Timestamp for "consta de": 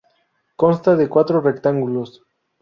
0.55-1.07